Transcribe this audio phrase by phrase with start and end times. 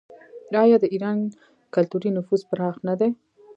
[0.63, 1.17] آیا د ایران
[1.75, 3.09] کلتوري نفوذ پراخ نه دی؟